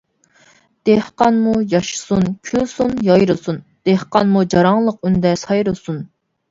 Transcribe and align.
دېھقانمۇ 0.89 1.53
ياشىسۇن، 1.75 2.25
كۈلسۇن 2.49 2.97
يايرىسۇن، 3.11 3.63
دېھقانمۇ 3.91 4.45
جاراڭلىق 4.57 5.03
ئۈندە 5.09 5.41
سايرىسۇن. 5.49 6.07